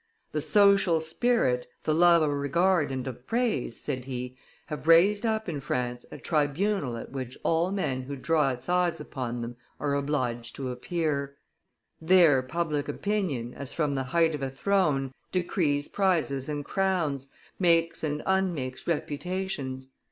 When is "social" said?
0.41-0.99